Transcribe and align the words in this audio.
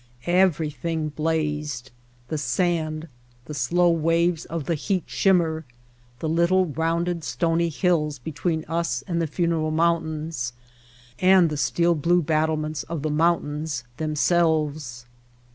Everything 0.25 1.09
blazed, 1.09 1.91
the 2.27 2.37
sand, 2.39 3.07
the 3.45 3.53
slow 3.53 3.91
waves 3.91 4.45
of 4.45 4.65
the 4.65 4.73
heat 4.73 5.03
shimmer, 5.05 5.63
the 6.17 6.27
little 6.27 6.65
rounded 6.65 7.23
stony 7.23 7.69
hills 7.69 8.17
between 8.17 8.65
us 8.67 9.03
and 9.05 9.21
the 9.21 9.27
Funeral 9.27 9.69
Mountains, 9.69 10.53
and 11.19 11.51
the 11.51 11.55
steel 11.55 11.93
blue 11.93 12.23
battlements 12.23 12.81
of 12.85 13.03
the 13.03 13.11
mountains 13.11 13.83
themselves. 13.97 15.05